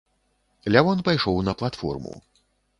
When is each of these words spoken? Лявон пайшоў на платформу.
Лявон 0.77 1.05
пайшоў 1.09 1.39
на 1.51 1.57
платформу. 1.63 2.19